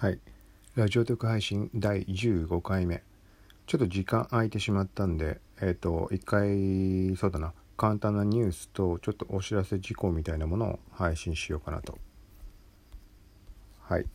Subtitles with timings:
[0.00, 0.18] はい。
[0.76, 3.02] ラジオ特配信第15回目。
[3.66, 11.98] ちょっと時間空いてしまったんで、えっ、と、一回、そうだな、簡単なニュースと、ちょっとお知らせ事項みたいなものを配信しようかなと。
[13.82, 14.06] はい。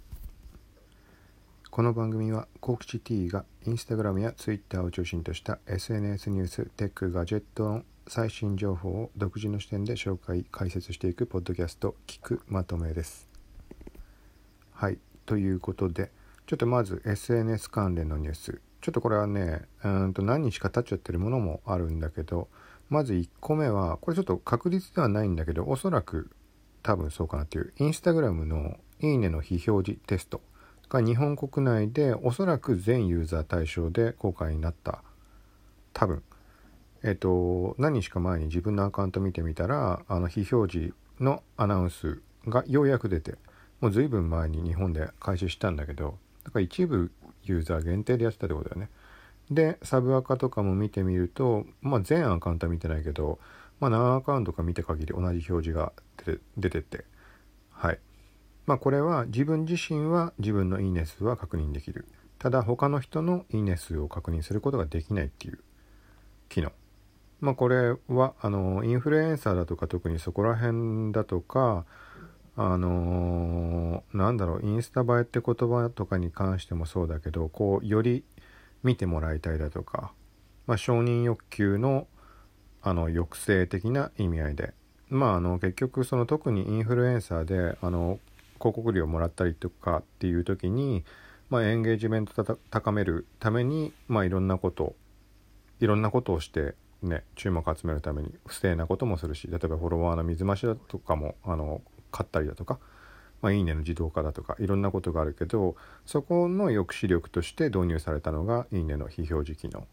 [1.69, 13.34] この番組は、コークチ T がインスタグラムやツイッターを中心とした SNS ニュース、テック、ガジェットの最新情報を独自の視点で紹介、解説していくポッドキャスト、聞くまとめです。
[15.25, 16.11] ということで、
[16.45, 18.61] ちょっとまず SNS 関連のニュース。
[18.81, 22.49] ちょっとこれはね、うんと何日か経っちゃってるものもあるんだけど、
[22.89, 26.29] まず1個目は、これちょっと確実ではないんだけど、おそらく
[26.83, 30.41] 多分そうかなっていう、インスタグラムのいいねの非表示テスト
[30.87, 35.03] が日本国内でおそらく全ユーザー対象で公開になった。
[35.93, 36.23] 多分。
[37.03, 43.35] えっと、何日か前に自分のアカウント見てみたら、あの非表示のアナウンスがようやく出て、
[43.81, 47.11] もう随分前に日本で開始したんだけどだから一部
[47.43, 48.89] ユーザー限定でやってたってことだよね。
[49.51, 53.39] でサブアカとかも見てみるとまあ全アカウントは見てないけど
[53.79, 57.05] まあ何アカウントか見て限り同じ表示が出て出てて。
[57.71, 57.99] はい。
[58.65, 62.05] まあこれは自分自身は自分のいいね数は確認できる。
[62.39, 65.59] ただ他の人のいいね数を確認することができないっていう
[66.49, 66.71] 機能。
[67.41, 71.85] まあこれはあのインフルエンサーだとか特にそこら辺だとか
[72.57, 78.23] あのー、なんだろうインスタ映えって言葉とかに関してもそうだけどこうより
[78.83, 80.13] 見てもらいたいだとか、
[80.67, 82.07] まあ、承認欲求の
[82.81, 84.73] あの抑制的な意味合いで。
[85.09, 88.19] まああの結局その特にインフルエンサーであの
[88.59, 91.03] 広告料をもらったりとかっていう時に、
[91.49, 94.95] まあ、エンゲージメント高めるために、まあ、いろんなこと
[95.79, 101.81] いろんなことをしてね注目を集めるために不正なこともするし例えばフォロワーの水増しだとかもあの
[102.15, 102.79] 買ったりだとか、
[103.41, 105.75] まあ、いいねの自動化だとかいろんなことがあるけど
[106.05, 109.85] そこの抑止力として導入されたのがいいねの非表示機能。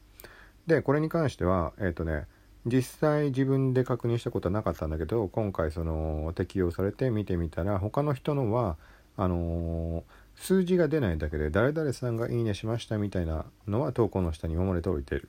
[0.66, 2.26] でこれに関してはえっ、ー、とね
[2.64, 8.76] 実際自分で確認したことはなかったんだけど今回その適用されて見てみたら他の人のは
[9.16, 10.02] あのー、
[10.36, 15.28] 数字が出ないだけで誰々さんがいいねしましたみたいなのは投稿の下に今まで通り出る。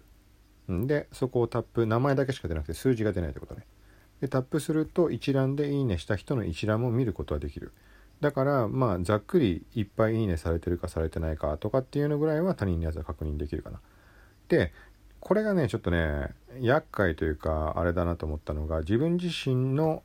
[0.71, 3.65] んでそこをタップ名前だけしか出なくて数字が出ないってことね。
[4.23, 7.73] でタップすると一覧でいいねした人の一覧も見ることができる。
[8.21, 13.81] だからまあざっくりいっぱいいいねされてるかされてないかとかっていうのぐらいは他人のやつは確認できるかな。
[14.47, 14.71] で
[15.19, 16.29] これがねちょっとね
[16.61, 20.03] 厄介というかあれだなと思ったのが自分自身の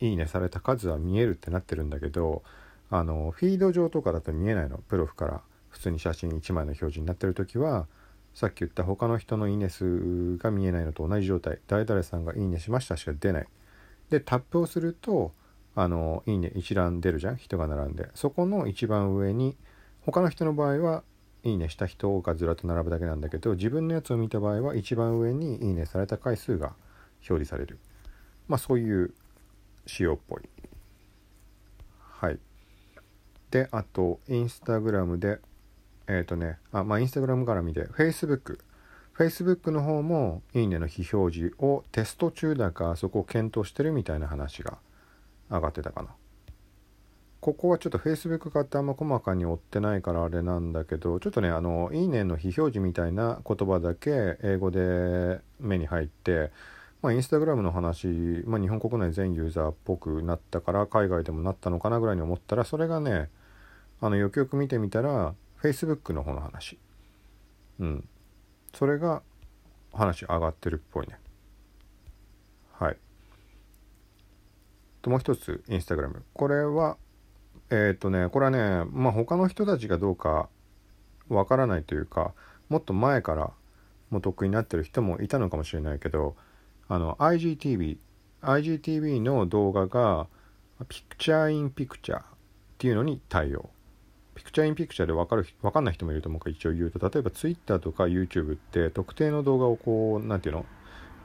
[0.00, 2.42] いいねされた数は見えるってなってるんだけど
[2.90, 4.78] あのフィード上とかだと見えないの。
[4.78, 7.86] プロフから普通に写真1枚の表示になってる時は
[8.34, 11.60] さっき言った他の人のいいね数が見えないのと同じ状態。
[11.68, 13.46] 誰々さんがいいねしましたしか出ない。
[14.10, 15.32] でタップをすると
[15.76, 17.36] あのいいね一覧出るじゃん？
[17.36, 18.08] 人が並んで。
[18.14, 19.56] そこの一番上に
[20.02, 21.04] 他の人の場合は
[21.44, 26.74] いいねした人がずらっと並ぶだけなんだけど自分のやつを見た場合は一番上にいいねされた回数が
[27.28, 27.78] 表示される。
[28.48, 29.14] まあそういう
[29.86, 30.42] 仕様っぽい。
[31.98, 32.38] はい。
[33.50, 35.38] であとインスタグラムで
[36.06, 38.58] えっ、ー、とね、あ、まあ、インスタグラムから見て、Facebook。
[39.16, 44.78] Facebook の方も、いいねの非表示をテスト中だか、そこを検討してるみたいな話が
[45.50, 46.10] 上がってたかな。
[47.40, 56.50] ここはちょっと Facebook 化ってあんま細かに追ってないからあれなんだけど、ちょっとね、あの、いいねの非表示みたいな言葉だけ英語で目に入って、
[57.04, 58.06] まあ、インスタグラムの話、
[58.46, 63.28] まあ、日本国内全ユーザーっぽくなったから海外でもなったのかなぐらいに思ったらそれがね
[64.00, 66.78] あのよくよく見てみたら Facebook の方の話。
[67.80, 68.08] うん。
[68.74, 69.22] それが
[69.94, 71.18] 話上がってるっぽいね。
[72.72, 72.98] はい。
[75.00, 76.22] ともう一つ、インスタグラム。
[76.34, 76.98] これは、
[77.70, 80.50] えー、っとね、これはね、まあ他の人たちがどうか
[81.30, 82.34] わからないというか、
[82.68, 83.50] もっと前から
[84.10, 86.36] も得意になってる人もいたのかもしれないけど、
[86.88, 87.96] あの、IGTV、
[88.42, 90.26] IGTV の動画が、
[90.88, 92.24] ピクチャーインピクチャーっ
[92.76, 93.70] ていうのに対応。
[94.34, 96.98] ピクチャーインピクチャーで分かる分かんない人もいると思うから一応言うと。
[97.08, 100.66] 例えば Twitter とか YouTube って特定の動画をこう何て言うの？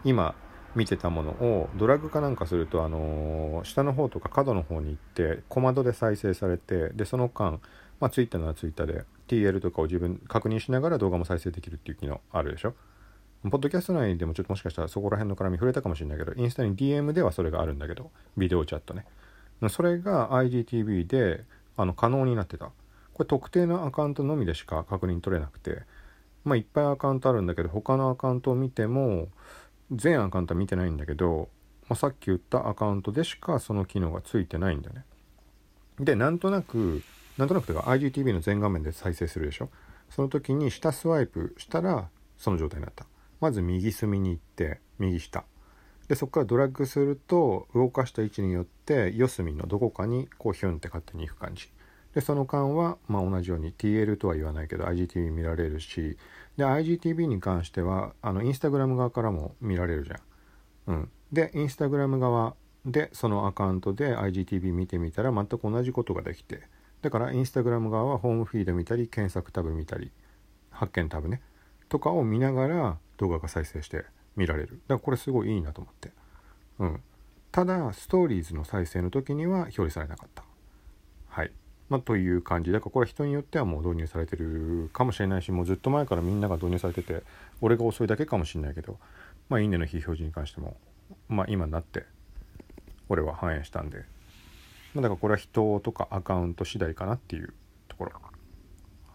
[0.06, 0.36] 今
[0.76, 7.60] 見てたものをドラッグかなんかするとあのー、下の方とか角の方に行って小窓で再生されてでその間、
[8.00, 12.74] まあ、Twitter なら Twitter で TL とかを自分確認しながら動画も再生できるっていう機能あるでしょ？
[13.44, 19.06] ポッドキャスト内でもちょっともしかしたらそこら辺の絡み触れたかもしれないけどインスタに DM ではそれがあるんだけどビデオチャットね。
[19.70, 21.44] それが IGTV で
[21.78, 22.72] あの可能になってた。
[23.20, 25.82] これ特定のアカウントのみでしか確認取れなくて、
[26.46, 29.28] まあいっぱいアカウントあるんだけど、他のアカウントを見ても、
[29.92, 31.50] 全アカウントは見てないんだけど、
[31.90, 35.04] まあ、さっき言ったアカウントでしかその機能がついてないんだね。
[36.00, 37.04] で、なんとなく
[37.38, 39.70] なんとなくというか IGTV の全画面で再生するでしょ？
[40.10, 42.08] その時に下スワイプしたら
[42.38, 43.06] その状態になった。
[43.42, 45.44] まず右隅に行って右下。
[46.08, 51.70] でそこからドラッグすると動かした位置によって四隅のどこかにこうヒュンって勝手に行く感じ。
[52.14, 56.18] でその間はまあ同じように TL とは言わないけど IGTV 見られるし
[56.58, 60.20] で IGTV に関してはあのインスタグラム側からも見られるじゃん。
[60.88, 66.62] うん、でインスタグラム側でそのアカウントで IGTV 見てみたら全く同じことができて
[67.02, 70.12] だからインスタグラム側はホームフィード見たり検索タブ見たり
[70.72, 71.42] 発見タブね
[71.90, 74.82] とかを見ながら動画が再生して見られる。
[74.88, 76.12] だからこれすごいいいなと思って。
[76.80, 77.04] うん。
[77.52, 80.44] ただストーリーズの再生の時には表示されなかった。
[81.28, 81.52] はい。
[81.90, 82.72] まあ、という感じ。
[82.72, 87.24] だからこれは人によってはもう導入されてるかもしれないしもうずっと前からみんなが導入されてて
[87.62, 88.98] 俺が遅いだけかもしれないけど
[89.50, 90.78] まあいいねの非表示に関しても
[91.28, 92.06] まあ今になって
[93.10, 94.06] 俺は反映したんで、
[94.94, 97.54] まあ、だからこれは人とかアカウント次第かなっていう
[97.88, 98.12] ところ。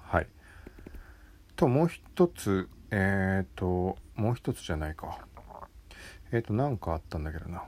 [0.02, 0.26] はい。
[1.54, 5.18] ともう一つえっ、ー、ともう一つじゃないか。
[6.32, 7.62] えっ、ー、となんかあったんだけどな。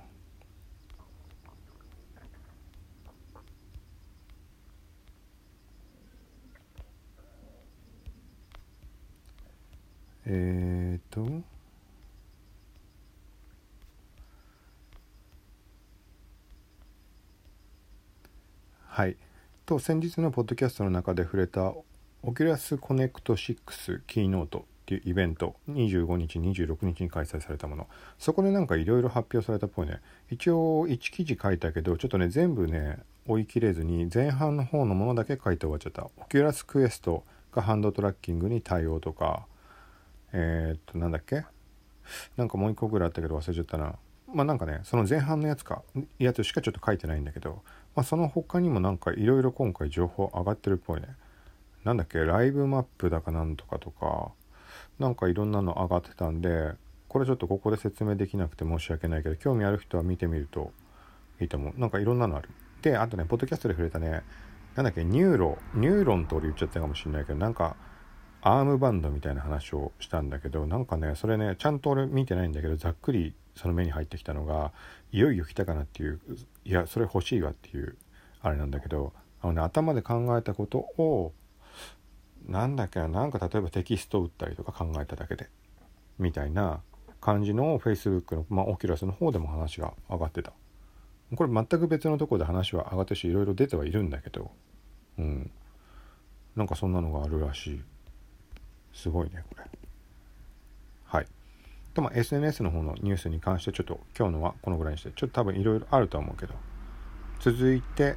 [10.29, 11.25] えっ、と
[18.89, 19.17] はい。
[19.67, 21.73] と先日のポッドキャストの中で触れた
[22.23, 27.87] オキュラスコネクト6キーノートっていうイベント25日26日に開催されたもの。
[28.19, 30.01] そこでなんかいろいろ発表されたっぽいね。
[30.31, 36.05] 一応1記事書いたけどちょっとね全部ね追い切れずに前半の方のものだけ書いて終わっちゃった。
[36.05, 39.47] オキュラスクエストがハンドトラッキングに対応とか
[40.33, 41.45] えー、っとなんだっけ？
[42.37, 43.95] なんかもう一個ぐらいあったけど忘れちゃったな。
[44.33, 45.83] まあなんかねその前半のやつか
[46.19, 47.63] やつしかちょっと書いてないんだけど、
[47.95, 51.09] まあ、その他にもなんかいろいろ今回情報上がってるっぽいね。
[51.85, 52.19] なんだっけ？
[52.19, 54.33] ライブマップだかなんとかとか
[54.99, 56.73] なんかいろんなの上がってたんで
[57.09, 60.73] これちょっとここで説明できなくて申し訳ないけど興味ある人は見てみると
[61.41, 61.81] いいと思う。
[61.81, 62.51] なんかいろんなのある。
[62.83, 64.23] であとねポッドキャストで触れたね
[64.75, 65.05] なんだっけ？
[65.05, 67.77] ニューロニューロンと俺言っちゃったかもしれないけどなんか
[68.49, 74.71] アームバンドみたいな話をしたんだけどなんかねそれねちゃんと俺見てないんだけどざっくりその目に入ってきたのが
[75.11, 76.21] いよいよ来たかなっていう
[76.65, 77.97] いやそれ欲しいわっていう
[78.41, 79.13] あれなんだけど
[79.43, 81.33] あの、ね、頭で考えたことを
[82.47, 85.49] なんだっけななんか例えばテキスト打ったりとか考えただけで
[86.21, 86.83] みたいな
[87.21, 90.53] 感じの Facebook の、まあ、オキュラスの方でも話が上がってた。
[91.35, 94.53] これ全く別のとこで話は上がってしいろいろ出てはいるんだけど
[95.19, 95.51] うん。
[96.55, 97.81] なんかそんなのがあるらしい。
[98.97, 99.65] すごいねこれ。
[101.05, 101.27] はい。
[101.95, 106.55] とまあ SNS の方のニュースに関してちょっと今日のはこのぐらいにしてちょっと多分いろいろあると思うけど。
[107.41, 108.17] 続いて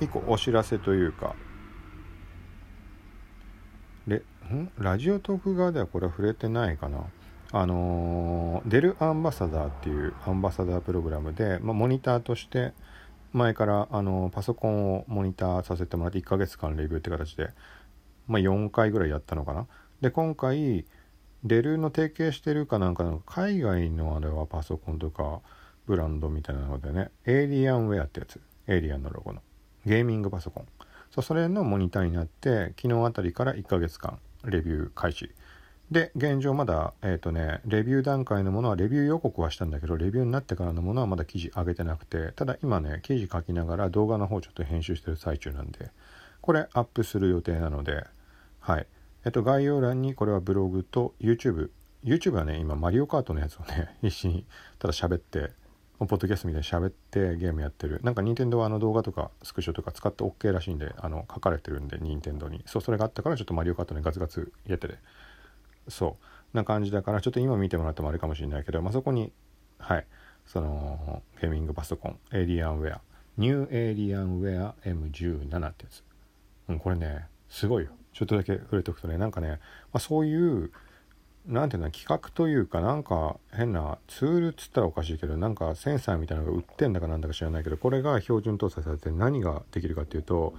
[0.00, 1.36] 1個お知らせというか。
[4.06, 4.70] でん？
[4.78, 7.04] ラジオトーク側ではこれは触れてないかな。
[7.52, 12.72] あのー、デルアンバサダーっていうアンバサダープログラムで、まあ、モニターとして
[13.32, 17.50] 前からあのパソコンをモニターさせてもらって1ヶ月間レビューって形で、
[18.26, 19.66] まあ、4回ぐらいやったのかな。
[20.00, 20.84] で今回
[21.44, 25.40] デルの提携してるかなんかの海外のあれはパソコンとか
[25.86, 28.40] ブランドみたいなのでねエイリアンウェアってやつ。
[28.66, 29.40] エイリアンのロゴの。
[29.84, 30.66] ゲーミングパソコン。
[31.10, 35.30] そうそれのモニターになって昨日あたりから1ヶ月間レビュー開始。
[35.90, 45.90] で現状まだえっ、ー、とねレビュー段階のものはレビュー予告はしたんだけどレビューになってからのものはまだ記事上げてなくてただ今ね記事書きながら動画の方ちょっと編集してる最中なんで
[46.40, 48.04] これアップする予定なので
[48.58, 48.86] はい。
[49.26, 51.70] えっと、概要欄にこれはブログと YouTube。
[52.04, 54.46] YouTube はね、今マリオカートのやつをね、 必死に
[54.78, 55.50] ただ喋って、
[55.98, 58.00] ポッドキャストみたいに喋ってゲームやってる。
[58.04, 62.62] なんか任天堂はあの動画とかスクショとか使って OK らしいんで、あの書かれてるんで、任天堂に。
[62.66, 64.94] そう、それがあったからちょっとマリオカートにガツガツ入れてて。
[65.88, 66.16] そ
[66.54, 66.56] う。
[66.56, 69.32] な感じだから、ちょっと今見てもらってもあれかもしれないけど、まあ、そこに、
[69.80, 70.06] はい、
[70.46, 73.00] その、ゲーミングパソコン、エイリアンウェア、
[73.38, 76.04] ニューエイリアンウェア M17 ってやつ。
[76.68, 77.90] うん、これね、すごいよ。
[78.16, 79.58] ちょっとだけ触れておくとねなんかね、ま
[79.94, 80.72] あ、そういう
[81.46, 90.54] 何ていうの企画というかなんか変なツールっつったらおかしいけどなんかセンサーみたいなのが売ってんだかなんだか知らないけどこれが標準搭載されて何ができるかっていうと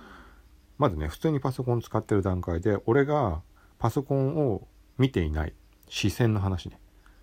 [0.78, 3.42] まずね普通にパソコン使ってる段階で俺が
[3.80, 4.68] パソコンを
[5.00, 5.54] 見ていない
[5.90, 6.80] 視線の話ね。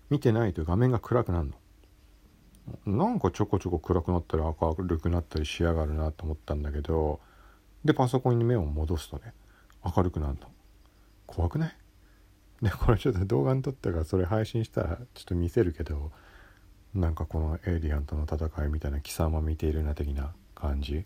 [0.09, 1.51] 見てないと画面が暗くなる
[2.85, 3.05] の。
[3.05, 7.19] なんかちょこちょこ暗くなったり明るくなったりしやがるなと思ったんだけど
[7.83, 9.33] でパソコンに目を戻すとね
[9.85, 10.39] 明るくなるの。
[11.27, 11.75] 怖くない？
[12.61, 16.11] でこれちょっと動画に撮ったからそれ配信したらちょっと見せるけど
[16.93, 21.05] なんかこのエイリアンとの戦いみたいな貴様見ているな的な感じ？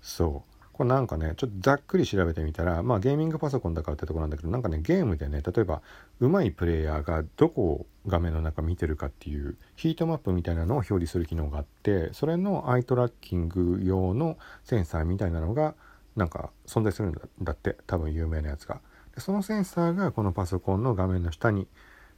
[0.00, 0.54] そう。
[0.72, 5.82] これなんかねちょっとざっくり調べてみたらまあゲーミングパソコンだからってとこなんだけどなんかねゲームでね例えば
[6.20, 15.74] 上手いプレイヤーがどこを画面の中見てるかっていうヒートマップみたいなのを表示する機能があってそれのアイトラッキング用のセンサーみたいなのが
[16.18, 18.80] なんか存在するんだって多分有名なやつが。
[19.14, 21.68] でそのセンサーがこのパソコンの画面の下に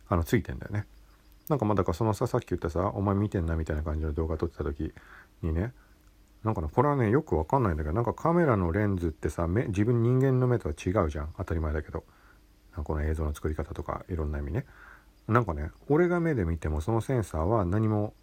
[0.08, 0.86] あのついてんだよね。
[1.48, 4.92] なんかまあだからそのささっき言ったさお前見てんなみたいな感じの動画撮ってた時
[5.42, 5.72] にね
[6.42, 11.34] なんかねこれはねよくわかんないんだけどなんかカメラのレンズってさ目自分人間の目とは違うじゃん。
[11.36, 12.02] 当たり前だけど。
[12.84, 14.64] この映像の作り方とかいろんな意味ね。
[15.28, 18.14] なんかね俺が目で見てもそのセンサーは何も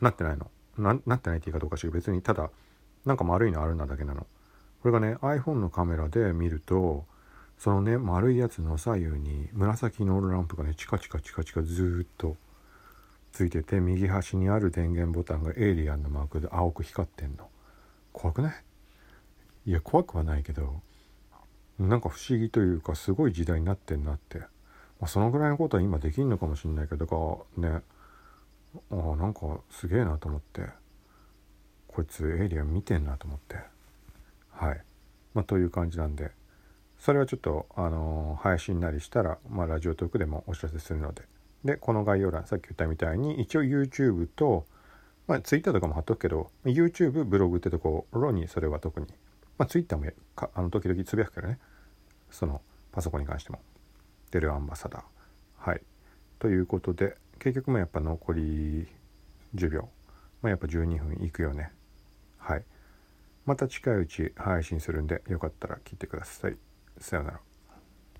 [0.00, 0.50] なってないの。
[0.78, 2.50] なってないって言い方おかしい別にただ
[3.04, 4.26] なんか丸いのあるなだけなの。
[4.82, 7.04] これがね iPhone のカメラで見ると
[7.56, 12.36] そのね丸いやつの左右に紫のランプがねチカチカチカチカずっと
[13.32, 17.48] ついてて右端にある電源ボタンがエイリアンのマークで青く光ってんの。
[18.12, 18.54] 怖くない？
[19.66, 20.80] いや怖くはないけど
[21.78, 24.46] なんか不思議というかすごい時代になってんなって、ま
[25.02, 27.16] あ、そのぐらいのことは今できんのかもしんないけどか
[27.56, 27.82] ね。
[28.90, 30.66] あなんかすげえなと思って。
[31.86, 33.71] こいつエイリアン見てんなと思って。
[34.52, 34.80] はい
[35.34, 36.30] まあという感じなんで
[36.98, 41.22] それはちょっとあのー、配信なりしたら、まあ、ラジオトークでもお知らせするので
[41.64, 44.66] でこの概要欄さっき言ったみたいに一応 YouTube と
[45.26, 49.06] まあ、ツイッターとかも貼っとくけど、YouTube、ブログってところにそれは特に、
[49.56, 51.58] まあ、ツイッターもかあの時々つぶやくけどね、
[52.30, 53.60] そのパソコンに関しても。
[54.30, 55.02] デルアンバサダー。
[55.56, 55.82] はい。
[56.38, 58.88] ということで、結局もやっぱ残り
[59.54, 59.88] 10秒。
[60.40, 61.70] まあ、やっぱ12分いくよね。
[62.38, 62.64] はい。
[63.44, 66.56] また近いうち配信するんで、よかったら聞いてください。
[66.98, 67.51] さようなら。